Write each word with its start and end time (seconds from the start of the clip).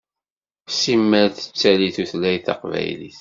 Simmal 0.79 1.27
tettali 1.31 1.87
tutlayt 1.95 2.43
taqbaylit. 2.45 3.09